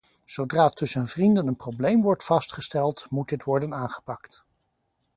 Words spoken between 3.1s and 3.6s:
dit